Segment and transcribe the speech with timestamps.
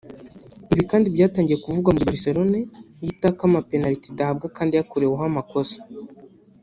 [0.71, 2.59] Ibi kandi byatangiye kuvugwa mugihe Barcelone
[2.99, 5.79] yo itaka amapenaliti idahabwa kandi yakoreweho amakosa